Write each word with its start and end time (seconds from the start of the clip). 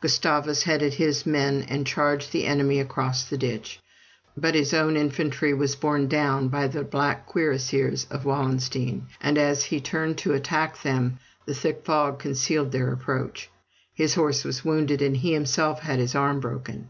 Gustavus 0.00 0.62
headed 0.62 0.94
his 0.94 1.26
men 1.26 1.66
and 1.68 1.86
charged 1.86 2.32
the 2.32 2.46
enemy 2.46 2.80
across 2.80 3.24
the 3.24 3.36
ditch. 3.36 3.82
But 4.34 4.54
his 4.54 4.72
own 4.72 4.96
infantry 4.96 5.52
was 5.52 5.76
borne 5.76 6.08
down 6.08 6.48
by 6.48 6.68
the 6.68 6.82
black 6.84 7.26
cuirassiers 7.26 8.06
of 8.10 8.24
Wallenstein, 8.24 9.08
and, 9.20 9.36
as 9.36 9.64
he 9.64 9.82
turned 9.82 10.16
to 10.24 10.32
attack 10.32 10.80
them, 10.82 11.18
the 11.44 11.52
thick 11.52 11.84
fog 11.84 12.18
concealed 12.18 12.72
their 12.72 12.94
approach. 12.94 13.50
His 13.92 14.14
horse 14.14 14.42
was 14.42 14.64
wounded, 14.64 15.02
and 15.02 15.18
he 15.18 15.34
himself 15.34 15.80
had 15.80 15.98
his 15.98 16.14
arm 16.14 16.40
broken. 16.40 16.88